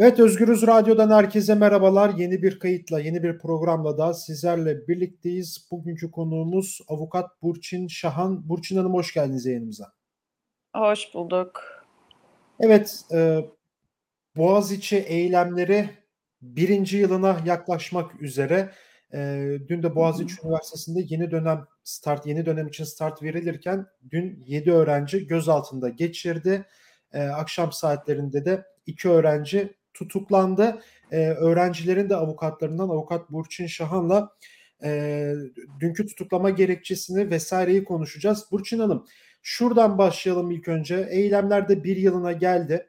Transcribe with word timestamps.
Evet 0.00 0.20
Özgürüz 0.20 0.66
Radyo'dan 0.66 1.10
herkese 1.10 1.54
merhabalar. 1.54 2.14
Yeni 2.14 2.42
bir 2.42 2.58
kayıtla, 2.58 3.00
yeni 3.00 3.22
bir 3.22 3.38
programla 3.38 3.98
da 3.98 4.14
sizlerle 4.14 4.88
birlikteyiz. 4.88 5.68
Bugünkü 5.70 6.10
konuğumuz 6.10 6.80
avukat 6.88 7.42
Burçin 7.42 7.88
Şahan. 7.88 8.48
Burçin 8.48 8.76
Hanım 8.76 8.94
hoş 8.94 9.14
geldiniz 9.14 9.46
yayınımıza. 9.46 9.92
Hoş 10.76 11.14
bulduk. 11.14 11.62
Evet, 12.60 13.04
e, 13.12 13.38
Boğaziçi 14.36 14.96
eylemleri 14.96 15.90
birinci 16.42 16.96
yılına 16.96 17.36
yaklaşmak 17.44 18.22
üzere. 18.22 18.72
E, 19.14 19.18
dün 19.68 19.82
de 19.82 19.94
Boğaziçi 19.94 20.42
hı. 20.42 20.46
Üniversitesi'nde 20.46 21.00
yeni 21.08 21.30
dönem 21.30 21.66
start, 21.84 22.26
yeni 22.26 22.46
dönem 22.46 22.68
için 22.68 22.84
start 22.84 23.22
verilirken 23.22 23.86
dün 24.10 24.44
7 24.46 24.72
öğrenci 24.72 25.26
gözaltında 25.26 25.88
geçirdi. 25.88 26.66
E, 27.12 27.22
akşam 27.22 27.72
saatlerinde 27.72 28.44
de 28.44 28.64
iki 28.86 29.08
öğrenci 29.08 29.77
tutuklandı. 29.98 30.80
E, 31.12 31.28
öğrencilerin 31.28 32.10
de 32.10 32.16
avukatlarından 32.16 32.88
avukat 32.88 33.30
Burçin 33.30 33.66
Şahan'la 33.66 34.30
e, 34.82 35.32
dünkü 35.80 36.06
tutuklama 36.06 36.50
gerekçesini 36.50 37.30
vesaireyi 37.30 37.84
konuşacağız. 37.84 38.46
Burçin 38.52 38.78
Hanım 38.78 39.06
şuradan 39.42 39.98
başlayalım 39.98 40.50
ilk 40.50 40.68
önce. 40.68 41.06
Eylemler 41.10 41.68
de 41.68 41.84
bir 41.84 41.96
yılına 41.96 42.32
geldi. 42.32 42.86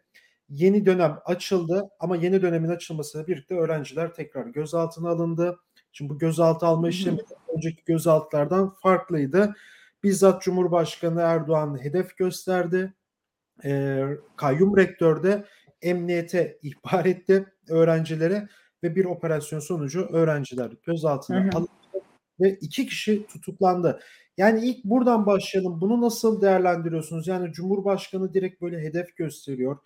Yeni 0.49 0.85
dönem 0.85 1.19
açıldı 1.25 1.89
ama 1.99 2.15
yeni 2.15 2.41
dönemin 2.41 2.69
açılmasıyla 2.69 3.27
birlikte 3.27 3.55
öğrenciler 3.55 4.13
tekrar 4.13 4.45
gözaltına 4.45 5.09
alındı. 5.09 5.59
Şimdi 5.91 6.09
bu 6.09 6.17
gözaltı 6.19 6.65
alma 6.65 6.89
işlemi 6.89 7.19
önceki 7.55 7.83
gözaltılardan 7.85 8.73
farklıydı. 8.73 9.55
Bizzat 10.03 10.41
Cumhurbaşkanı 10.41 11.21
Erdoğan 11.21 11.83
hedef 11.83 12.17
gösterdi. 12.17 12.93
E, 13.65 14.03
kayyum 14.35 14.77
rektör 14.77 15.23
de 15.23 15.45
emniyete 15.81 16.59
ihbar 16.63 17.05
etti 17.05 17.45
öğrencilere 17.69 18.47
ve 18.83 18.95
bir 18.95 19.05
operasyon 19.05 19.59
sonucu 19.59 20.01
öğrenciler 20.01 20.71
gözaltına 20.83 21.49
alındı 21.53 21.69
ve 22.39 22.57
iki 22.61 22.85
kişi 22.85 23.27
tutuklandı. 23.27 23.99
Yani 24.37 24.65
ilk 24.65 24.83
buradan 24.83 25.25
başlayalım. 25.25 25.81
Bunu 25.81 26.01
nasıl 26.01 26.41
değerlendiriyorsunuz? 26.41 27.27
Yani 27.27 27.51
Cumhurbaşkanı 27.51 28.33
direkt 28.33 28.61
böyle 28.61 28.81
hedef 28.81 29.15
gösteriyor. 29.15 29.77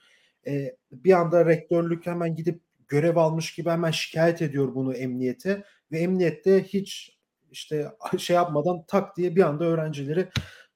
Ee, 0.48 0.76
bir 0.92 1.14
anda 1.14 1.46
rektörlük 1.46 2.06
hemen 2.06 2.36
gidip 2.36 2.62
görev 2.88 3.16
almış 3.16 3.56
gibi 3.56 3.70
hemen 3.70 3.92
şikayet 3.92 4.42
ediyor 4.42 4.76
bunu 4.76 4.94
emniyete 4.94 5.64
ve 5.92 6.00
emniyette 6.00 6.64
hiç 6.64 7.18
işte 7.52 7.88
şey 8.18 8.36
yapmadan 8.36 8.84
tak 8.88 9.18
diye 9.18 9.36
bir 9.36 9.42
anda 9.42 9.66
öğrencileri 9.66 10.28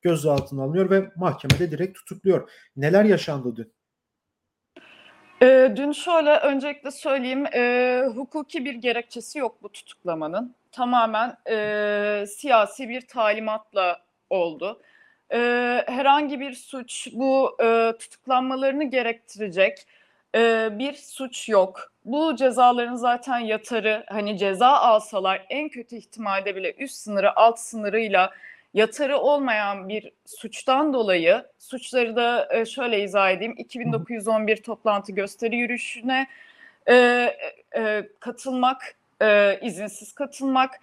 gözaltına 0.01 0.63
alınıyor 0.63 0.89
ve 0.89 1.11
mahkemede 1.15 1.71
direkt 1.71 1.97
tutukluyor. 1.97 2.49
Neler 2.75 3.05
yaşandı 3.05 3.55
dün? 3.55 3.73
Eee, 5.41 5.73
dün 5.77 5.91
şöyle 5.91 6.37
öncelikle 6.37 6.91
söyleyeyim, 6.91 7.45
eee, 7.53 8.03
hukuki 8.15 8.65
bir 8.65 8.73
gerekçesi 8.75 9.39
yok 9.39 9.63
bu 9.63 9.69
tutuklamanın. 9.71 10.55
Tamamen, 10.71 11.37
eee, 11.49 12.25
siyasi 12.27 12.89
bir 12.89 13.01
talimatla 13.01 13.99
oldu. 14.29 14.81
Eee, 15.33 15.83
herhangi 15.87 16.39
bir 16.39 16.53
suç 16.53 17.07
bu, 17.13 17.57
eee, 17.61 17.93
tutuklanmalarını 17.99 18.83
gerektirecek, 18.83 19.77
eee, 20.35 20.69
bir 20.71 20.93
suç 20.93 21.49
yok. 21.49 21.91
Bu 22.05 22.35
cezaların 22.35 22.95
zaten 22.95 23.39
yatarı, 23.39 24.03
hani 24.09 24.37
ceza 24.37 24.67
alsalar 24.69 25.45
en 25.49 25.69
kötü 25.69 25.95
ihtimalde 25.95 26.55
bile 26.55 26.73
üst 26.73 26.95
sınırı 26.95 27.39
alt 27.39 27.59
sınırıyla 27.59 28.29
yatarı 28.73 29.17
olmayan 29.17 29.89
bir 29.89 30.11
suçtan 30.25 30.93
dolayı 30.93 31.45
suçları 31.57 32.15
da 32.15 32.47
e, 32.51 32.65
şöyle 32.65 33.03
izah 33.03 33.31
edeyim. 33.31 33.55
2911 33.57 34.63
toplantı 34.63 35.11
gösteri 35.11 35.55
yürüyüşüne 35.55 36.27
e, 36.89 36.95
e, 37.75 38.09
katılmak, 38.19 38.95
e, 39.21 39.59
izinsiz 39.61 40.13
katılmak, 40.13 40.79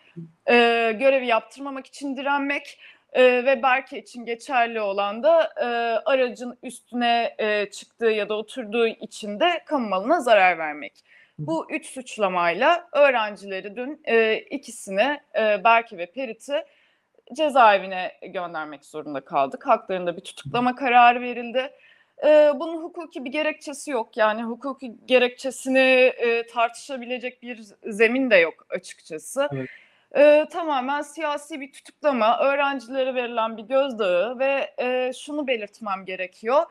e, 0.48 0.54
görevi 0.98 1.26
yaptırmamak 1.26 1.86
için 1.86 2.16
direnmek 2.16 2.78
e, 3.12 3.22
ve 3.22 3.62
Berke 3.62 3.98
için 3.98 4.24
geçerli 4.24 4.80
olan 4.80 5.22
da 5.22 5.52
e, 5.56 5.64
aracın 6.04 6.58
üstüne 6.62 7.34
e, 7.38 7.70
çıktığı 7.70 8.06
ya 8.10 8.28
da 8.28 8.34
oturduğu 8.34 8.86
için 8.86 9.40
de 9.40 9.62
kamu 9.66 9.88
malına 9.88 10.20
zarar 10.20 10.58
vermek. 10.58 11.04
Bu 11.38 11.66
üç 11.70 11.86
suçlamayla 11.86 12.88
öğrencileri 12.92 13.76
dün 13.76 14.00
e, 14.04 14.36
ikisini 14.36 15.20
e, 15.38 15.64
Berke 15.64 15.98
ve 15.98 16.06
Perit'i 16.06 16.64
cezaevine 17.32 18.12
göndermek 18.22 18.84
zorunda 18.84 19.20
kaldık. 19.20 19.66
Haklarında 19.66 20.16
bir 20.16 20.20
tutuklama 20.20 20.74
kararı 20.74 21.20
verildi. 21.20 21.70
Ee, 22.24 22.52
bunun 22.56 22.82
hukuki 22.82 23.24
bir 23.24 23.30
gerekçesi 23.30 23.90
yok. 23.90 24.16
Yani 24.16 24.42
hukuki 24.42 24.94
gerekçesini 25.06 25.78
e, 26.16 26.46
tartışabilecek 26.46 27.42
bir 27.42 27.60
zemin 27.86 28.30
de 28.30 28.36
yok 28.36 28.66
açıkçası. 28.70 29.48
Evet. 29.52 29.68
Ee, 30.16 30.46
tamamen 30.50 31.02
siyasi 31.02 31.60
bir 31.60 31.72
tutuklama, 31.72 32.38
öğrencilere 32.38 33.14
verilen 33.14 33.56
bir 33.56 33.62
gözdağı 33.62 34.38
ve 34.38 34.74
e, 34.78 35.12
şunu 35.12 35.46
belirtmem 35.46 36.04
gerekiyor. 36.04 36.62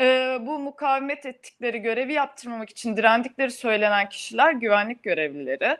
E, 0.00 0.38
bu 0.40 0.58
mukavemet 0.58 1.26
ettikleri 1.26 1.78
görevi 1.78 2.12
yaptırmamak 2.12 2.70
için 2.70 2.96
direndikleri 2.96 3.50
söylenen 3.50 4.08
kişiler 4.08 4.52
güvenlik 4.52 5.02
görevlileri. 5.02 5.76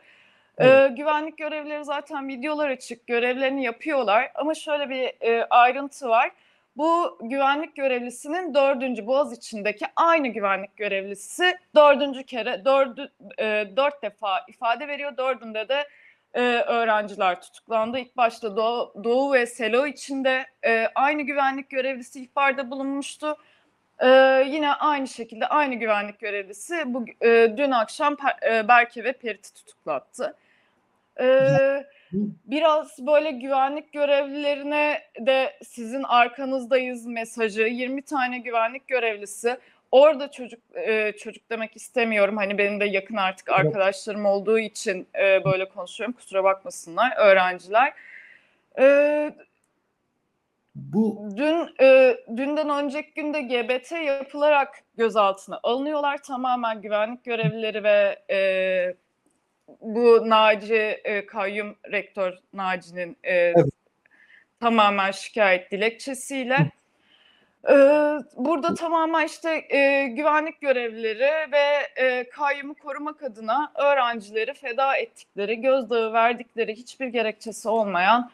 Evet. 0.59 0.91
Ee, 0.91 0.93
güvenlik 0.93 1.37
görevlileri 1.37 1.85
zaten 1.85 2.27
videolar 2.27 2.69
açık, 2.69 3.07
görevlerini 3.07 3.63
yapıyorlar 3.63 4.31
ama 4.35 4.53
şöyle 4.53 4.89
bir 4.89 5.13
e, 5.21 5.47
ayrıntı 5.49 6.09
var. 6.09 6.31
Bu 6.77 7.17
güvenlik 7.21 7.75
görevlisinin 7.75 8.53
dördüncü 8.53 9.07
Boğaz 9.07 9.33
içindeki 9.33 9.85
aynı 9.95 10.27
güvenlik 10.27 10.77
görevlisi 10.77 11.57
dördüncü 11.75 12.23
kere 12.23 12.65
dördü, 12.65 13.11
e, 13.39 13.67
dört 13.77 14.03
defa 14.03 14.45
ifade 14.47 14.87
veriyor. 14.87 15.17
Dördünde 15.17 15.69
de 15.69 15.87
e, 16.33 16.41
öğrenciler 16.67 17.41
tutuklandı. 17.41 17.99
İlk 17.99 18.17
başta 18.17 18.57
Doğu, 18.57 19.03
Doğu 19.03 19.33
ve 19.33 19.45
Selo 19.45 19.87
içinde 19.87 20.45
e, 20.65 20.87
aynı 20.95 21.21
güvenlik 21.21 21.69
görevlisi 21.69 22.23
ihbarda 22.23 22.71
bulunmuştu. 22.71 23.37
E, 23.99 24.07
yine 24.47 24.73
aynı 24.73 25.07
şekilde 25.07 25.47
aynı 25.47 25.75
güvenlik 25.75 26.19
görevlisi 26.19 26.93
bu 26.93 27.05
e, 27.21 27.53
dün 27.57 27.71
akşam 27.71 28.17
e, 28.49 28.67
Berke 28.67 29.03
ve 29.03 29.13
Perit'i 29.13 29.53
tutuklattı. 29.53 30.35
Ee, 31.19 31.85
biraz 32.45 33.07
böyle 33.07 33.31
güvenlik 33.31 33.93
görevlilerine 33.93 35.01
de 35.19 35.53
sizin 35.63 36.03
arkanızdayız 36.03 37.05
mesajı. 37.05 37.61
20 37.61 38.01
tane 38.01 38.39
güvenlik 38.39 38.87
görevlisi. 38.87 39.57
Orada 39.91 40.31
çocuk 40.31 40.59
e, 40.73 41.11
çocuk 41.11 41.49
demek 41.49 41.75
istemiyorum. 41.75 42.37
Hani 42.37 42.57
benim 42.57 42.79
de 42.79 42.85
yakın 42.85 43.15
artık 43.15 43.49
arkadaşlarım 43.49 44.25
olduğu 44.25 44.59
için 44.59 45.07
e, 45.19 45.45
böyle 45.45 45.69
konuşuyorum. 45.69 46.13
Kusura 46.13 46.43
bakmasınlar 46.43 47.17
öğrenciler. 47.17 47.93
E, 48.79 49.31
bu 50.75 51.29
dün 51.37 51.69
e, 51.81 52.17
dünden 52.37 52.69
önceki 52.69 53.13
günde 53.13 53.41
GBT 53.41 53.91
yapılarak 53.91 54.79
gözaltına 54.97 55.59
alınıyorlar. 55.63 56.23
Tamamen 56.23 56.81
güvenlik 56.81 57.23
görevlileri 57.23 57.83
ve 57.83 58.19
e, 58.31 58.88
bu 59.95 60.29
Naci 60.29 60.75
e, 61.03 61.25
kayyum 61.25 61.75
rektör 61.91 62.33
Naci'nin 62.53 63.17
e, 63.23 63.35
evet. 63.35 63.65
tamamen 64.59 65.11
şikayet 65.11 65.71
dilekçesiyle 65.71 66.71
e, 67.69 67.73
burada 68.35 68.73
tamamen 68.73 69.25
işte 69.25 69.65
e, 69.69 70.07
güvenlik 70.07 70.61
görevlileri 70.61 71.51
ve 71.51 72.03
e, 72.03 72.29
kayyumu 72.29 72.75
korumak 72.75 73.23
adına 73.23 73.71
öğrencileri 73.75 74.53
feda 74.53 74.97
ettikleri, 74.97 75.61
gözdağı 75.61 76.13
verdikleri 76.13 76.75
hiçbir 76.75 77.07
gerekçesi 77.07 77.69
olmayan 77.69 78.31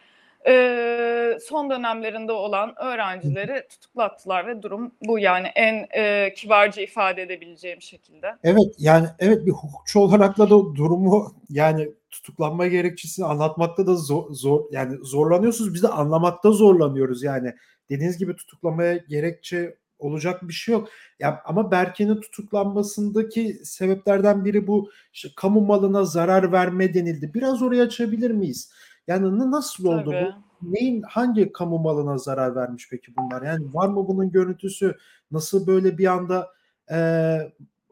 e, 0.48 1.38
son 1.42 1.70
dönemlerinde 1.70 2.32
olan 2.32 2.74
öğrencileri 2.82 3.68
tutuklattılar 3.70 4.48
ve 4.48 4.62
durum 4.62 4.92
bu 5.08 5.20
yani 5.20 5.48
en 5.48 5.88
e, 5.96 6.34
kibarca 6.34 6.82
ifade 6.82 7.22
edebileceğim 7.22 7.82
şekilde. 7.82 8.36
Evet 8.44 8.76
yani 8.78 9.08
evet 9.20 9.46
bir 9.46 9.52
hukukçu 9.52 10.00
olarak 10.00 10.38
da 10.38 10.50
durumu 10.50 11.36
yani 11.50 11.90
tutuklanma 12.12 12.68
gerekçesini 12.68 13.26
anlatmakta 13.26 13.88
da 13.88 13.96
zor, 13.96 14.26
zor 14.34 14.66
yani 14.72 14.98
zorlanıyorsunuz 15.02 15.74
biz 15.74 15.84
de 15.84 15.88
anlamakta 15.88 16.52
zorlanıyoruz 16.52 17.24
yani 17.24 17.54
dediğiniz 17.90 18.18
gibi 18.18 18.36
tutuklamaya 18.36 18.98
gerekçe 18.98 19.76
olacak 20.00 20.48
bir 20.48 20.54
şey 20.54 20.74
yok. 20.74 20.90
Ya 21.20 21.42
ama 21.46 21.72
Berke'nin 21.72 22.22
tutuklanmasındaki 22.22 23.60
sebeplerden 23.64 24.46
biri 24.46 24.68
bu 24.68 24.90
işte 25.14 25.30
kamu 25.36 25.62
malına 25.62 26.04
zarar 26.04 26.52
verme 26.52 26.94
denildi. 26.94 27.34
Biraz 27.34 27.62
oraya 27.62 27.84
açabilir 27.84 28.32
miyiz? 28.32 28.72
Yani 29.08 29.52
nasıl 29.52 29.86
oldu 29.86 30.12
Tabii. 30.12 30.26
bu? 30.26 30.45
Neyin 30.62 31.02
hangi 31.02 31.52
kamu 31.52 31.80
malına 31.80 32.18
zarar 32.18 32.56
vermiş 32.56 32.88
peki 32.92 33.16
bunlar? 33.16 33.42
Yani 33.42 33.74
var 33.74 33.88
mı 33.88 34.08
bunun 34.08 34.32
görüntüsü? 34.32 34.98
Nasıl 35.32 35.68
böyle 35.68 35.98
bir 35.98 36.06
anda 36.06 36.54
e, 36.92 36.98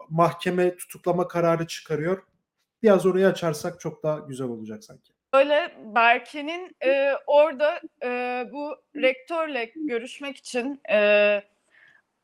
mahkeme 0.09 0.75
tutuklama 0.75 1.27
kararı 1.27 1.67
çıkarıyor? 1.67 2.23
Biraz 2.83 3.05
orayı 3.05 3.27
açarsak 3.27 3.79
çok 3.79 4.03
daha 4.03 4.19
güzel 4.19 4.47
olacak 4.47 4.83
sanki. 4.83 5.13
Öyle 5.33 5.73
Berke'nin 5.95 6.75
e, 6.85 7.13
orada 7.27 7.81
e, 8.03 8.09
bu 8.53 8.75
rektörle 8.95 9.71
görüşmek 9.75 10.37
için 10.37 10.81
e, 10.91 11.41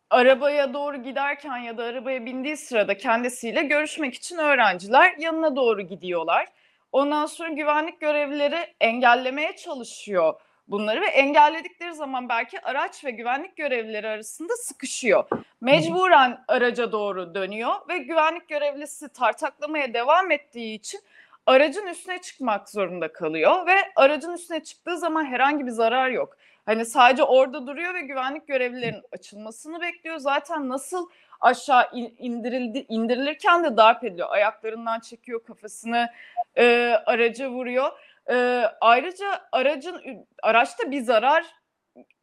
arabaya 0.09 0.73
doğru 0.73 1.03
giderken 1.03 1.57
ya 1.57 1.77
da 1.77 1.83
arabaya 1.83 2.25
bindiği 2.25 2.57
sırada 2.57 2.97
kendisiyle 2.97 3.63
görüşmek 3.63 4.13
için 4.13 4.37
öğrenciler 4.37 5.15
yanına 5.17 5.55
doğru 5.55 5.81
gidiyorlar. 5.81 6.47
Ondan 6.91 7.25
sonra 7.25 7.49
güvenlik 7.49 8.01
görevlileri 8.01 8.75
engellemeye 8.81 9.55
çalışıyor 9.55 10.33
bunları 10.67 11.01
ve 11.01 11.05
engelledikleri 11.05 11.93
zaman 11.93 12.29
belki 12.29 12.61
araç 12.61 13.05
ve 13.05 13.11
güvenlik 13.11 13.57
görevlileri 13.57 14.07
arasında 14.07 14.53
sıkışıyor. 14.55 15.23
Mecburen 15.61 16.43
araca 16.47 16.91
doğru 16.91 17.35
dönüyor 17.35 17.73
ve 17.89 17.97
güvenlik 17.97 18.47
görevlisi 18.49 19.09
tartaklamaya 19.09 19.93
devam 19.93 20.31
ettiği 20.31 20.75
için 20.75 20.99
aracın 21.45 21.87
üstüne 21.87 22.21
çıkmak 22.21 22.69
zorunda 22.69 23.13
kalıyor 23.13 23.67
ve 23.67 23.75
aracın 23.95 24.33
üstüne 24.33 24.63
çıktığı 24.63 24.97
zaman 24.97 25.25
herhangi 25.25 25.65
bir 25.65 25.71
zarar 25.71 26.09
yok. 26.09 26.37
Hani 26.65 26.85
sadece 26.85 27.23
orada 27.23 27.67
duruyor 27.67 27.93
ve 27.93 28.01
güvenlik 28.01 28.47
görevlilerinin 28.47 29.03
açılmasını 29.11 29.81
bekliyor. 29.81 30.17
Zaten 30.17 30.69
nasıl 30.69 31.09
aşağı 31.39 31.89
indirildi 32.17 32.85
indirilirken 32.89 33.63
de 33.63 33.77
darp 33.77 34.03
ediliyor. 34.03 34.27
Ayaklarından 34.31 34.99
çekiyor 34.99 35.43
kafasını 35.43 36.09
e, 36.57 36.95
araca 37.05 37.49
vuruyor. 37.49 37.91
E, 38.29 38.63
ayrıca 38.81 39.41
aracın 39.51 40.25
araçta 40.43 40.91
bir 40.91 41.01
zarar 41.01 41.45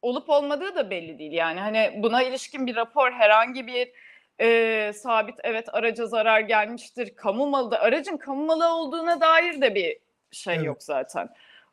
olup 0.03 0.31
olmadığı 0.31 0.75
da 0.75 0.91
belli 0.91 1.19
değil. 1.19 1.33
Yani 1.33 1.61
hani 1.61 1.93
buna 1.97 2.23
ilişkin 2.23 2.67
bir 2.67 2.77
rapor 2.77 3.13
herhangi 3.13 3.67
bir 3.67 3.93
e, 4.41 4.93
sabit 4.93 5.35
evet 5.45 5.75
araca 5.75 6.07
zarar 6.07 6.41
gelmiştir. 6.41 7.17
Kamu 7.17 7.47
malı 7.47 7.79
aracın 7.79 8.17
kamu 8.17 8.45
malı 8.45 8.75
olduğuna 8.75 9.21
dair 9.21 9.61
de 9.61 9.75
bir 9.75 9.99
şey 10.31 10.55
evet. 10.55 10.67
yok 10.67 10.83
zaten. 10.83 11.29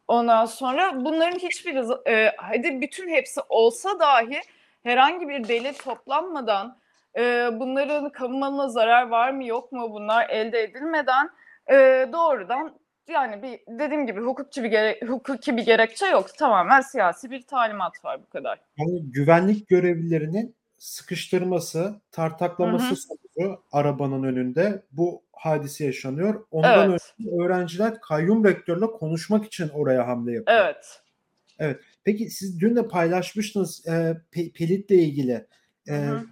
Ondan 0.08 0.46
sonra 0.46 1.06
bunların 1.06 1.40
hiçbiri 1.40 1.84
e, 2.08 2.32
hadi 2.38 2.82
bütün 2.82 3.10
hepsi 3.10 3.42
olsa 3.50 4.00
dahi 4.00 4.42
herhangi 4.84 5.30
bir 5.30 5.48
delil 5.48 5.74
toplanmadan 5.74 6.78
e, 7.18 7.50
bunların 7.60 8.10
kamu 8.10 8.40
malına 8.40 8.70
zarar 8.70 9.08
var 9.08 9.32
mı 9.32 9.46
yok 9.46 9.72
mu 9.72 9.92
bunlar 9.92 10.30
elde 10.30 10.64
edilmeden 10.64 11.30
e, 11.72 12.08
doğrudan 12.14 12.74
yani 13.08 13.44
bir 13.44 13.80
dediğim 13.80 14.08
gibi 14.08 14.22
hukukçu 14.22 14.64
bir 14.64 14.70
gere, 14.70 15.00
hukuki 15.08 15.58
bir 15.58 15.66
gerekçe 15.66 16.06
yok. 16.06 16.38
Tamamen 16.38 16.82
siyasi 16.82 17.32
bir 17.32 17.42
talimat 17.42 18.06
var 18.06 18.22
bu 18.24 18.30
kadar. 18.30 18.60
Yani 18.78 19.12
güvenlik 19.12 19.68
görevlilerinin 19.68 20.56
sıkıştırması, 20.78 22.02
tartaklaması 22.12 22.96
sonucu 22.96 23.60
arabanın 23.72 24.24
önünde 24.24 24.84
bu 24.92 25.24
hadise 25.34 25.86
yaşanıyor. 25.86 26.46
Ondan 26.52 26.90
evet. 26.90 27.02
önce 27.20 27.44
öğrenciler 27.44 28.02
kayyum 28.02 28.46
rektörle 28.46 28.86
konuşmak 28.86 29.46
için 29.46 29.70
oraya 29.70 30.08
hamle 30.08 30.32
yapıyor. 30.34 30.60
Evet. 30.60 31.02
Evet. 31.60 31.80
Peki 32.04 32.30
siz 32.30 32.60
dün 32.60 32.76
de 32.76 32.88
paylaşmıştınız 32.88 33.88
e, 33.88 34.22
Pelit'le 34.32 34.92
ilgili. 34.92 35.48
E, 35.88 35.94
hı 35.94 36.12
hı. 36.12 36.26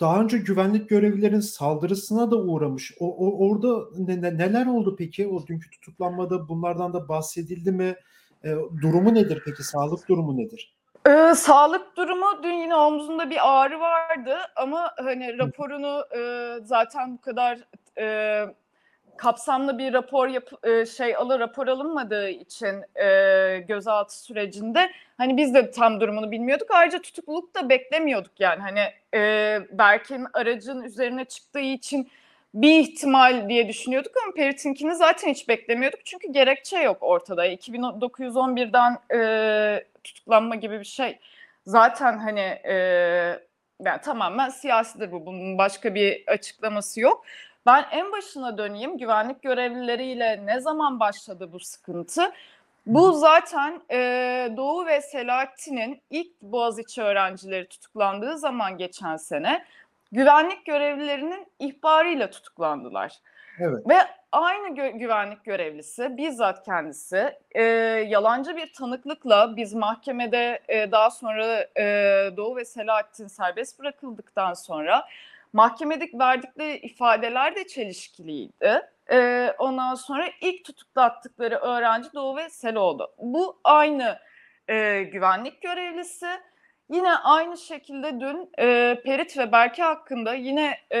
Daha 0.00 0.20
önce 0.20 0.38
güvenlik 0.38 0.88
görevlilerin 0.88 1.40
saldırısına 1.40 2.30
da 2.30 2.36
uğramış. 2.36 2.92
O, 3.00 3.06
o 3.06 3.48
orada 3.48 3.84
ne, 3.98 4.22
ne, 4.22 4.38
neler 4.38 4.66
oldu 4.66 4.96
peki? 4.98 5.28
O 5.28 5.46
dünkü 5.46 5.70
tutuklanmada 5.70 6.48
bunlardan 6.48 6.92
da 6.92 7.08
bahsedildi 7.08 7.72
mi? 7.72 7.96
E, 8.44 8.50
durumu 8.82 9.14
nedir 9.14 9.42
peki? 9.46 9.62
Sağlık 9.62 10.08
durumu 10.08 10.36
nedir? 10.36 10.74
Ee, 11.08 11.34
sağlık 11.34 11.96
durumu 11.96 12.42
dün 12.42 12.52
yine 12.52 12.76
omzunda 12.76 13.30
bir 13.30 13.38
ağrı 13.50 13.80
vardı 13.80 14.36
ama 14.56 14.90
hani 14.96 15.38
raporunu 15.38 16.04
e, 16.16 16.52
zaten 16.64 17.12
bu 17.12 17.20
kadar 17.20 17.58
e, 17.98 18.46
kapsamlı 19.16 19.78
bir 19.78 19.92
rapor 19.92 20.28
yap 20.28 20.50
e, 20.62 20.86
şey 20.86 21.16
alır 21.16 21.40
rapor 21.40 21.66
alınmadığı 21.66 22.28
için 22.28 22.82
e, 22.94 23.58
gözaltı 23.68 24.22
sürecinde 24.22 24.90
hani 25.18 25.36
biz 25.36 25.54
de 25.54 25.70
tam 25.70 26.00
durumunu 26.00 26.30
bilmiyorduk. 26.30 26.70
Ayrıca 26.70 27.02
tutukluluk 27.02 27.54
da 27.54 27.68
beklemiyorduk 27.68 28.40
yani 28.40 28.60
hani 28.62 28.80
e, 29.14 29.60
Berk'in 29.70 30.26
aracın 30.32 30.82
üzerine 30.82 31.24
çıktığı 31.24 31.60
için 31.60 32.08
bir 32.54 32.80
ihtimal 32.80 33.48
diye 33.48 33.68
düşünüyorduk 33.68 34.12
ama 34.24 34.34
Perit'inkini 34.34 34.94
zaten 34.94 35.28
hiç 35.28 35.48
beklemiyorduk 35.48 36.00
çünkü 36.04 36.32
gerekçe 36.32 36.78
yok 36.78 36.98
ortada. 37.00 37.46
2911'den 37.46 38.98
e, 39.18 39.84
tutuklanma 40.04 40.54
gibi 40.54 40.80
bir 40.80 40.84
şey 40.84 41.18
zaten 41.66 42.18
hani 42.18 42.40
e, 42.64 42.74
yani 43.84 44.00
tamamen 44.02 44.48
siyasidir 44.48 45.12
bu. 45.12 45.26
Bunun 45.26 45.58
başka 45.58 45.94
bir 45.94 46.24
açıklaması 46.26 47.00
yok. 47.00 47.24
Ben 47.66 47.84
en 47.90 48.12
başına 48.12 48.58
döneyim. 48.58 48.98
Güvenlik 48.98 49.42
görevlileriyle 49.42 50.46
ne 50.46 50.60
zaman 50.60 51.00
başladı 51.00 51.52
bu 51.52 51.60
sıkıntı? 51.60 52.32
Bu 52.86 53.12
zaten 53.12 53.80
e, 53.90 53.98
Doğu 54.56 54.86
ve 54.86 55.00
Selahattin'in 55.00 56.00
ilk 56.10 56.42
Boğaziçi 56.42 57.02
öğrencileri 57.02 57.68
tutuklandığı 57.68 58.38
zaman 58.38 58.78
geçen 58.78 59.16
sene 59.16 59.64
güvenlik 60.12 60.64
görevlilerinin 60.66 61.46
ihbarıyla 61.58 62.30
tutuklandılar. 62.30 63.12
Evet. 63.58 63.88
Ve 63.88 63.96
aynı 64.32 64.68
gö- 64.68 64.98
güvenlik 64.98 65.44
görevlisi 65.44 66.16
bizzat 66.16 66.64
kendisi 66.64 67.38
e, 67.50 67.62
yalancı 68.08 68.56
bir 68.56 68.72
tanıklıkla 68.72 69.56
biz 69.56 69.74
mahkemede 69.74 70.60
e, 70.68 70.92
daha 70.92 71.10
sonra 71.10 71.66
e, 71.76 71.84
Doğu 72.36 72.56
ve 72.56 72.64
Selahattin 72.64 73.26
serbest 73.26 73.78
bırakıldıktan 73.78 74.54
sonra 74.54 75.08
mahkemede 75.54 76.10
verdikleri 76.14 76.76
ifadeler 76.76 77.56
de 77.56 77.66
çelişkiliydi. 77.66 78.80
E, 79.12 79.50
ondan 79.58 79.94
sonra 79.94 80.26
ilk 80.40 80.64
tutuklattıkları 80.64 81.56
öğrenci 81.56 82.08
Doğu 82.14 82.36
ve 82.36 82.50
Sel 82.50 82.76
oldu. 82.76 83.14
Bu 83.18 83.60
aynı 83.64 84.18
e, 84.68 85.02
güvenlik 85.02 85.62
görevlisi. 85.62 86.26
Yine 86.90 87.14
aynı 87.16 87.58
şekilde 87.58 88.20
dün 88.20 88.50
e, 88.58 89.00
Perit 89.04 89.38
ve 89.38 89.52
Berke 89.52 89.82
hakkında 89.82 90.34
yine 90.34 90.78
e, 90.92 91.00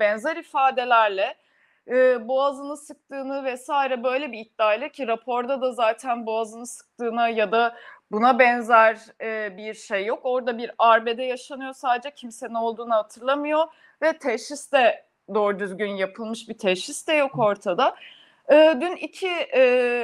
benzer 0.00 0.36
ifadelerle 0.36 1.34
e, 1.88 2.28
boğazını 2.28 2.76
sıktığını 2.76 3.44
vesaire 3.44 4.04
böyle 4.04 4.32
bir 4.32 4.38
iddiayla 4.38 4.88
ki 4.88 5.06
raporda 5.06 5.60
da 5.60 5.72
zaten 5.72 6.26
boğazını 6.26 6.66
sıktığına 6.66 7.28
ya 7.28 7.52
da 7.52 7.76
buna 8.12 8.38
benzer 8.38 8.98
e, 9.20 9.56
bir 9.56 9.74
şey 9.74 10.06
yok. 10.06 10.20
Orada 10.22 10.58
bir 10.58 10.70
arbede 10.78 11.22
yaşanıyor 11.22 11.72
sadece 11.72 12.10
kimse 12.10 12.52
ne 12.52 12.58
olduğunu 12.58 12.94
hatırlamıyor 12.94 13.66
ve 14.02 14.18
teşhis 14.18 14.72
de 14.72 15.04
doğru 15.34 15.58
düzgün 15.58 15.90
yapılmış 15.90 16.48
bir 16.48 16.58
teşhis 16.58 17.08
de 17.08 17.12
yok 17.12 17.38
ortada. 17.38 17.96
E, 18.50 18.78
dün 18.80 18.96
iki 18.96 19.28
e, 19.28 19.60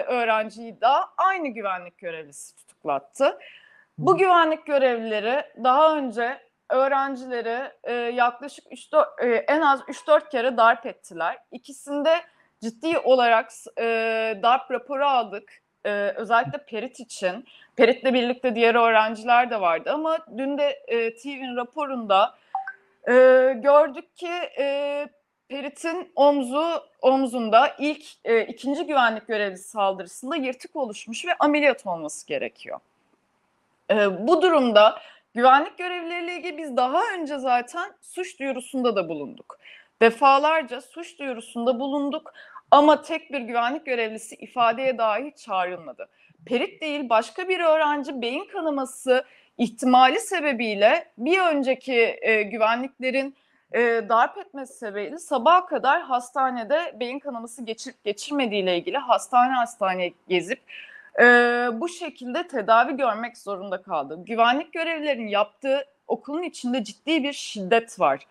öğrenciyi 0.06 0.81
de 0.81 0.87
aynı 1.17 1.49
güvenlik 1.49 1.99
görevlisi 1.99 2.56
tutuklattı. 2.56 3.38
Bu 3.99 4.17
güvenlik 4.17 4.67
görevlileri 4.67 5.44
daha 5.64 5.97
önce 5.97 6.38
öğrencileri 6.70 7.73
e, 7.85 7.93
yaklaşık 7.93 8.64
3 8.73 8.88
e, 9.23 9.26
en 9.26 9.61
az 9.61 9.81
3-4 9.81 10.29
kere 10.31 10.56
darp 10.56 10.87
ettiler. 10.87 11.38
İkisinde 11.52 12.21
ciddi 12.62 12.99
olarak 12.99 13.50
e, 13.78 13.85
darp 14.42 14.71
raporu 14.71 15.07
aldık. 15.07 15.62
E, 15.87 15.90
özellikle 16.16 16.59
Perit 16.59 17.00
için. 17.00 17.45
Perit'le 17.76 18.05
birlikte 18.05 18.55
diğer 18.55 18.75
öğrenciler 18.75 19.50
de 19.50 19.61
vardı 19.61 19.90
ama 19.93 20.19
dün 20.38 20.59
de 20.59 20.69
e, 20.88 21.14
TV'nin 21.14 21.57
raporunda 21.57 22.35
e, 23.09 23.12
gördük 23.57 24.16
ki 24.16 24.33
e, 24.59 25.09
Perit'in 25.49 26.12
omzu 26.16 26.83
omzunda 27.02 27.75
ilk 27.78 28.05
e, 28.25 28.40
ikinci 28.40 28.87
güvenlik 28.87 29.26
görevlisi 29.28 29.69
saldırısında 29.69 30.37
yırtık 30.37 30.76
oluşmuş 30.76 31.26
ve 31.26 31.35
ameliyat 31.38 31.87
olması 31.87 32.26
gerekiyor. 32.26 32.81
E, 33.90 34.26
bu 34.26 34.43
durumda 34.43 34.99
Güvenlik 35.37 35.78
görevlileriyle 35.78 36.37
ilgili 36.37 36.59
biz 36.59 36.76
daha 36.76 37.02
önce 37.14 37.38
zaten 37.38 37.93
suç 38.00 38.40
duyurusunda 38.40 38.97
da 38.97 39.09
bulunduk. 39.09 39.59
Defalarca 40.02 40.81
suç 40.81 41.19
duyurusunda 41.19 41.81
bulunduk 41.81 42.35
ama 42.70 43.02
tek 43.02 43.32
bir 43.32 43.40
güvenlik 43.40 43.87
görevlisi 43.87 44.35
ifadeye 44.35 44.99
dahi 44.99 45.32
çağrılmadı. 45.37 46.08
Perit 46.46 46.82
değil 46.82 47.08
başka 47.08 47.49
bir 47.49 47.61
öğrenci 47.61 48.23
beyin 48.23 48.44
kanaması 48.44 49.25
ihtimali 49.58 50.20
sebebiyle 50.20 51.08
bir 51.18 51.40
önceki 51.40 52.18
e, 52.23 52.42
güvenliklerin 52.42 53.37
e, 53.73 53.80
darp 54.08 54.38
etmesi 54.38 54.78
sebebiyle 54.78 55.18
sabaha 55.18 55.66
kadar 55.66 56.02
hastanede 56.02 56.96
beyin 57.00 57.18
kanaması 57.18 57.64
geçirip 57.64 58.04
geçirmediğiyle 58.04 58.78
ilgili 58.78 58.99
hastane 58.99 59.52
hastane 59.52 60.12
gezip 60.28 60.61
e, 61.20 61.25
bu 61.73 61.88
şekilde 61.88 62.49
tedavi 62.49 62.96
görmek 62.96 63.38
zorunda 63.38 63.82
kaldı. 63.82 64.18
Güvenlik 64.26 64.73
görevlilerinin 64.73 65.28
yaptığı 65.28 65.85
okulun 66.08 66.42
içinde 66.42 66.85
ciddi 66.85 67.23
bir 67.23 67.32
şiddet 67.32 68.00
var. 68.00 68.26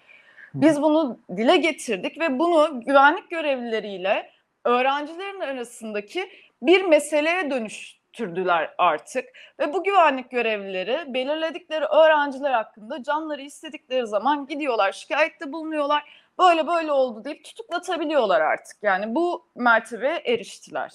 Biz 0.56 0.82
bunu 0.82 1.20
dile 1.38 1.58
getirdik 1.58 2.20
ve 2.20 2.40
bunu 2.40 2.82
güvenlik 2.82 3.30
görevlileriyle 3.30 4.32
öğrencilerin 4.64 5.40
arasındaki 5.40 6.30
bir 6.62 6.86
meseleye 6.86 7.52
dönüştürdüler 7.52 8.74
artık. 8.78 9.26
Ve 9.60 9.74
bu 9.74 9.84
güvenlik 9.84 10.32
görevlileri 10.32 11.14
belirledikleri 11.14 11.86
öğrenciler 11.86 12.52
hakkında 12.52 13.04
canları 13.04 13.42
istedikleri 13.42 14.08
zaman 14.08 14.48
gidiyorlar, 14.48 14.92
şikayette 14.92 15.52
bulunuyorlar. 15.52 16.04
Böyle 16.40 16.68
böyle 16.68 16.92
oldu 16.92 17.26
deyip 17.26 17.44
tutuklatabiliyorlar 17.44 18.42
artık. 18.42 18.78
Yani 18.82 19.16
bu 19.16 19.46
mertebeye 19.56 20.22
eriştiler. 20.26 20.92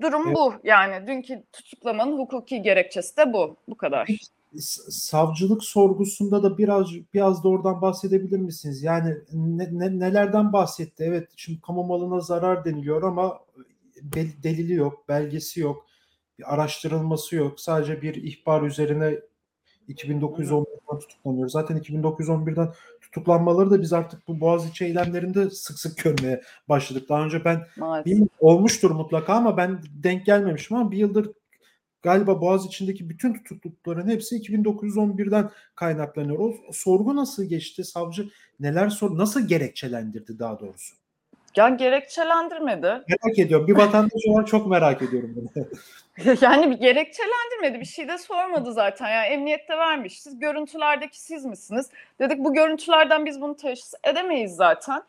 Durum 0.00 0.26
evet. 0.26 0.36
bu. 0.36 0.54
Yani 0.64 1.06
dünkü 1.06 1.42
tutuklamanın 1.52 2.18
hukuki 2.18 2.62
gerekçesi 2.62 3.16
de 3.16 3.32
bu. 3.32 3.56
Bu 3.68 3.76
kadar. 3.76 4.08
Savcılık 4.90 5.64
sorgusunda 5.64 6.42
da 6.42 6.58
biraz 6.58 6.88
biraz 7.14 7.44
da 7.44 7.48
oradan 7.48 7.82
bahsedebilir 7.82 8.38
misiniz? 8.38 8.82
Yani 8.82 9.16
ne 9.32 9.68
ne 9.72 9.98
nelerden 9.98 10.52
bahsetti? 10.52 11.04
Evet, 11.06 11.28
şimdi 11.36 11.60
kamu 11.60 11.84
malına 11.84 12.20
zarar 12.20 12.64
deniliyor 12.64 13.02
ama 13.02 13.38
del 14.02 14.28
delili 14.42 14.74
yok, 14.74 15.08
belgesi 15.08 15.60
yok, 15.60 15.86
bir 16.38 16.54
araştırılması 16.54 17.36
yok. 17.36 17.60
Sadece 17.60 18.02
bir 18.02 18.14
ihbar 18.14 18.62
üzerine 18.62 19.04
Hı 19.04 19.10
hı. 19.10 19.92
2911'den 19.92 20.98
tutuklanıyor. 20.98 21.48
Zaten 21.48 21.76
2911'den 21.76 22.72
tutuklanmaları 23.00 23.70
da 23.70 23.82
biz 23.82 23.92
artık 23.92 24.28
bu 24.28 24.40
Boğaziçi 24.40 24.84
eylemlerinde 24.84 25.50
sık 25.50 25.78
sık 25.78 26.04
görmeye 26.04 26.42
başladık. 26.68 27.08
Daha 27.08 27.24
önce 27.24 27.44
ben 27.44 27.66
Maalesef. 27.76 28.28
olmuştur 28.40 28.90
mutlaka 28.90 29.34
ama 29.34 29.56
ben 29.56 29.80
denk 30.02 30.26
gelmemişim 30.26 30.76
ama 30.76 30.90
1 30.90 30.96
yıldır 30.96 31.32
galiba 32.02 32.40
Boğaziçi'ndeki 32.40 33.10
bütün 33.10 33.34
tutuklukların 33.34 34.08
hepsi 34.08 34.36
2911'den 34.36 35.50
kaynaklanıyor. 35.74 36.38
O 36.38 36.72
sorgu 36.72 37.16
nasıl 37.16 37.44
geçti? 37.44 37.84
Savcı 37.84 38.28
neler 38.60 38.88
sor 38.88 39.18
nasıl 39.18 39.48
gerekçelendirdi 39.48 40.38
daha 40.38 40.60
doğrusu? 40.60 40.94
Ya 41.56 41.68
gerekçelendirmedi. 41.68 42.86
Merak 42.86 43.38
ediyorum. 43.38 43.66
Bir 43.66 43.76
vatandaş 43.76 44.22
olarak 44.28 44.48
çok 44.48 44.66
merak 44.66 45.02
ediyorum 45.02 45.34
bunu. 45.36 45.66
Yani 46.40 46.70
bir 46.70 46.78
gerekçelendirmedi. 46.78 47.80
Bir 47.80 47.84
şey 47.84 48.08
de 48.08 48.18
sormadı 48.18 48.72
zaten. 48.72 49.08
Yani 49.08 49.26
emniyette 49.26 49.78
vermişiz. 49.78 50.38
Görüntülerdeki 50.38 51.20
siz 51.20 51.44
misiniz? 51.44 51.90
Dedik 52.18 52.38
bu 52.38 52.54
görüntülerden 52.54 53.26
biz 53.26 53.40
bunu 53.40 53.56
teşhis 53.56 53.94
edemeyiz 54.04 54.56
zaten. 54.56 55.02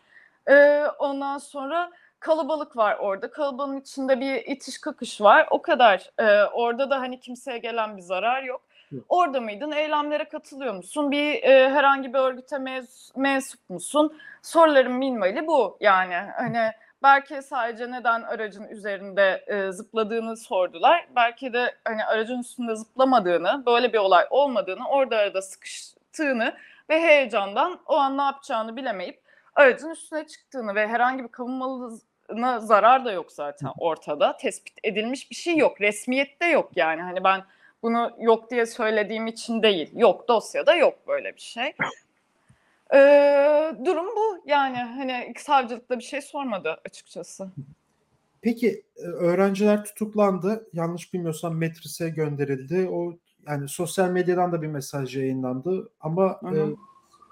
Ee, 0.50 0.84
ondan 1.00 1.38
sonra 1.38 1.91
kalabalık 2.19 2.77
var 2.77 2.97
orada. 2.99 3.31
Kalabalığın 3.31 3.81
içinde 3.81 4.19
bir 4.19 4.35
itiş 4.35 4.77
kakış 4.77 5.21
var. 5.21 5.47
O 5.51 5.61
kadar. 5.61 6.11
Ee, 6.19 6.43
orada 6.43 6.89
da 6.89 6.99
hani 6.99 7.19
kimseye 7.19 7.57
gelen 7.57 7.97
bir 7.97 8.01
zarar 8.01 8.43
yok. 8.43 8.61
Orada 9.09 9.41
mıydın? 9.41 9.71
Eylemlere 9.71 10.25
katılıyor 10.25 10.73
musun? 10.73 11.11
Bir 11.11 11.43
e, 11.43 11.69
herhangi 11.69 12.13
bir 12.13 12.19
örgüte 12.19 12.55
mez- 12.55 13.19
mensup 13.19 13.69
musun? 13.69 14.17
Soruların 14.41 14.91
minimali 14.91 15.47
bu. 15.47 15.77
Yani 15.79 16.13
hani 16.13 16.71
belki 17.03 17.41
sadece 17.41 17.91
neden 17.91 18.21
aracın 18.21 18.67
üzerinde 18.67 19.43
e, 19.47 19.71
zıpladığını 19.71 20.38
sordular. 20.38 21.07
Belki 21.15 21.53
de 21.53 21.75
hani 21.85 22.05
aracın 22.05 22.39
üstünde 22.39 22.75
zıplamadığını, 22.75 23.63
böyle 23.65 23.93
bir 23.93 23.97
olay 23.97 24.25
olmadığını, 24.29 24.89
orada 24.89 25.17
arada 25.17 25.41
sıkıştığını 25.41 26.53
ve 26.89 27.01
heyecandan 27.01 27.79
o 27.85 27.95
an 27.95 28.17
ne 28.17 28.21
yapacağını 28.21 28.75
bilemeyip 28.75 29.21
aracın 29.55 29.89
üstüne 29.89 30.27
çıktığını 30.27 30.75
ve 30.75 30.88
herhangi 30.88 31.23
bir 31.23 31.29
kamu 31.29 31.59
malına 32.29 32.59
zarar 32.59 33.05
da 33.05 33.12
yok 33.12 33.31
zaten 33.31 33.69
ortada. 33.77 34.38
Tespit 34.38 34.74
edilmiş 34.83 35.31
bir 35.31 35.36
şey 35.36 35.57
yok. 35.57 35.81
Resmiyette 35.81 36.45
yok 36.45 36.71
yani. 36.75 37.01
Hani 37.01 37.24
ben 37.24 37.43
bunu 37.83 38.12
yok 38.19 38.51
diye 38.51 38.65
söylediğim 38.65 39.27
için 39.27 39.63
değil. 39.63 39.89
Yok 39.95 40.27
dosyada 40.27 40.75
yok 40.75 41.07
böyle 41.07 41.36
bir 41.36 41.41
şey. 41.41 41.74
Ee, 42.93 43.71
durum 43.86 44.05
bu 44.05 44.41
yani 44.45 44.77
hani 44.77 45.33
savcılıkta 45.38 46.00
bir 46.00 46.03
şey 46.03 46.21
sormadı 46.21 46.77
açıkçası. 46.86 47.48
Peki 48.41 48.83
e, 48.98 49.01
öğrenciler 49.01 49.86
tutuklandı. 49.86 50.67
Yanlış 50.74 51.13
bilmiyorsam 51.13 51.57
Metris'e 51.57 52.09
gönderildi. 52.09 52.89
O 52.91 53.13
yani 53.48 53.67
sosyal 53.67 54.09
medyadan 54.09 54.51
da 54.51 54.62
bir 54.62 54.67
mesaj 54.67 55.17
yayınlandı 55.17 55.89
ama 56.01 56.39
Hı 56.41 56.48
e, 56.48 56.59
hı. 56.59 56.75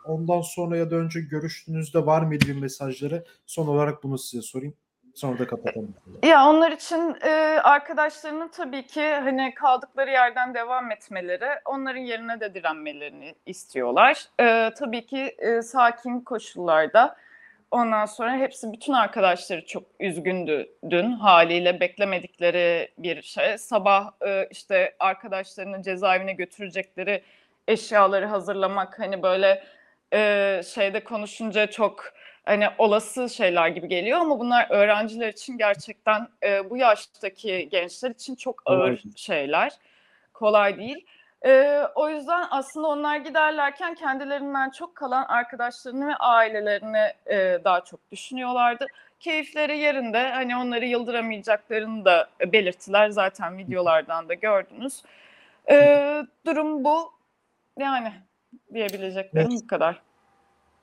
ondan 0.06 0.42
sonra 0.42 0.77
ya 0.77 0.92
da 0.92 0.96
önce 0.96 1.22
görüştüğünüzde 1.22 2.06
var 2.06 2.22
mıydı 2.22 2.46
bir 2.48 2.62
mesajları? 2.62 3.25
Son 3.46 3.68
olarak 3.68 4.04
bunu 4.04 4.18
size 4.18 4.42
sorayım. 4.42 4.74
Sonra 5.17 5.39
da 5.39 5.47
kapatalım. 5.47 5.95
Ya 6.24 6.50
onlar 6.50 6.71
için 6.71 7.15
e, 7.21 7.29
arkadaşlarının 7.63 8.47
tabii 8.47 8.88
ki 8.88 9.13
hani 9.13 9.53
kaldıkları 9.53 10.12
yerden 10.12 10.53
devam 10.53 10.91
etmeleri, 10.91 11.50
onların 11.65 12.00
yerine 12.00 12.39
de 12.39 12.53
direnmelerini 12.53 13.36
istiyorlar. 13.45 14.25
E, 14.39 14.71
tabii 14.79 15.05
ki 15.05 15.36
e, 15.38 15.62
sakin 15.62 16.19
koşullarda. 16.19 17.15
Ondan 17.71 18.05
sonra 18.05 18.36
hepsi 18.36 18.74
bütün 18.74 18.93
arkadaşları 18.93 19.65
çok 19.65 19.83
üzgündü 20.00 20.69
dün 20.89 21.12
haliyle 21.12 21.79
beklemedikleri 21.79 22.91
bir 22.97 23.21
şey. 23.21 23.57
Sabah 23.57 24.12
e, 24.25 24.47
işte 24.51 24.95
arkadaşlarını 25.00 25.81
cezaevine 25.81 26.33
götürecekleri 26.33 27.24
eşyaları 27.67 28.25
hazırlamak 28.25 29.00
hani 29.00 29.24
böyle 29.24 29.63
e, 30.13 30.62
şeyde 30.65 31.03
konuşunca 31.03 31.67
çok 31.67 32.13
hani 32.48 32.68
olası 32.77 33.30
şeyler 33.30 33.68
gibi 33.68 33.88
geliyor 33.88 34.20
ama 34.20 34.39
bunlar 34.39 34.68
öğrenciler 34.70 35.27
için 35.27 35.58
gerçekten 35.58 36.27
e, 36.44 36.70
bu 36.70 36.77
yaştaki 36.77 37.70
gençler 37.70 38.12
için 38.12 38.36
çok 38.36 38.62
ağır 38.66 39.04
şeyler. 39.16 39.74
Kolay 40.34 40.77
değil. 40.77 41.06
E, 41.46 41.82
o 41.96 42.10
yüzden 42.10 42.48
aslında 42.51 42.88
onlar 42.88 43.18
giderlerken 43.18 43.96
kendilerinden 43.96 44.70
çok 44.70 44.96
kalan 44.96 45.24
arkadaşlarını 45.24 46.08
ve 46.08 46.16
ailelerini 46.16 47.13
e, 47.25 47.60
daha 47.63 47.84
çok 47.84 48.12
düşünüyorlardı. 48.12 48.86
Keyifleri 49.20 49.77
yerinde. 49.77 50.30
Hani 50.32 50.58
onları 50.58 50.86
yıldıramayacaklarını 50.86 52.06
da 52.06 52.30
belirttiler. 52.42 53.10
Zaten 53.10 53.58
videolardan 53.58 54.30
da 54.30 54.34
gördünüz. 54.34 55.04
E, 55.70 56.25
durum 56.46 56.84
bu. 56.84 57.12
Yani 57.80 58.13
diyebileceklerim 58.74 59.50
Evet. 59.51 59.62
bu 59.63 59.68
kadar. 59.68 60.07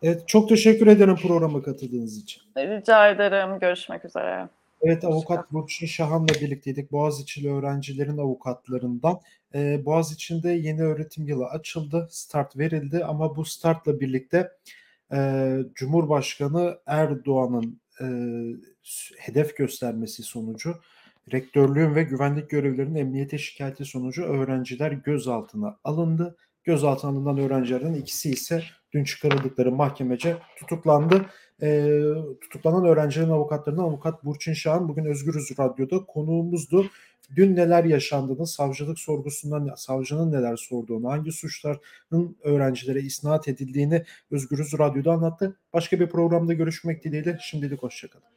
Evet, 0.07 0.29
çok 0.29 0.49
teşekkür 0.49 0.87
ederim 0.87 1.17
programa 1.17 1.63
katıldığınız 1.63 2.19
için. 2.23 2.43
Rica 2.57 3.09
ederim. 3.11 3.59
Görüşmek 3.59 4.05
üzere. 4.05 4.49
Evet, 4.83 5.05
avukat 5.05 5.53
Burçin 5.53 5.87
Şahan'la 5.87 6.29
birlikteydik. 6.41 6.93
Boğaziçi'li 6.93 7.53
öğrencilerin 7.53 8.19
avukatlarından. 8.19 9.21
Eee, 9.55 9.83
Boğaziçi'nde 9.85 10.49
yeni 10.51 10.83
öğretim 10.83 11.27
yılı 11.27 11.47
açıldı, 11.47 12.09
start 12.11 12.59
verildi 12.59 13.05
ama 13.05 13.37
bu 13.37 13.45
startla 13.45 14.01
birlikte 14.01 14.51
eee, 15.13 15.65
Cumhurbaşkanı 15.75 16.79
Erdoğan'ın 16.87 17.81
s- 18.83 19.15
hedef 19.19 19.57
göstermesi 19.57 20.23
sonucu 20.23 20.75
rektörlüğün 21.33 21.95
ve 21.95 22.03
güvenlik 22.03 22.51
görevlilerinin 22.51 22.95
emniyete 22.95 23.39
şikayeti 23.39 23.85
sonucu 23.85 24.23
öğrenciler 24.25 24.93
gözaltına 24.93 25.77
alındı. 25.85 26.37
Gözaltına 26.65 27.11
alınan 27.11 27.39
öğrencilerden 27.39 27.95
ikisi 27.95 28.31
ise 28.31 28.63
dün 28.95 29.05
çıkarıldıkları 29.05 29.73
mahkemece 29.73 30.37
tutuklandı. 30.57 31.27
Eee, 31.63 32.15
tutuklanan 32.41 32.85
öğrencilerin 32.85 33.31
avukatlarından 33.31 33.83
avukat 33.83 34.25
Burçin 34.25 34.53
Şahan 34.53 34.89
bugün 34.89 35.05
Özgürüz 35.05 35.59
Radyo'da 35.59 36.05
konuğumuzdu. 36.05 36.87
Dün 37.37 37.57
neler 37.57 37.85
yaşandığını, 37.85 38.47
savcılık 38.47 38.99
sorgusundan 38.99 39.75
savcının 39.77 40.33
neler 40.33 40.57
sorduğunu, 40.57 41.11
hangi 41.11 41.33
suçların 41.33 42.37
öğrencilere 42.43 43.01
isnat 43.01 43.49
edildiğini 43.49 44.05
Özgürüz 44.31 44.79
Radyo'da 44.79 45.13
anlattı. 45.13 45.57
Başka 45.73 46.01
bir 46.01 46.09
programda 46.09 46.53
görüşmek 46.53 47.05
dileğiyle 47.05 47.39
şimdilik 47.41 47.83
hoşçakalın. 47.83 48.34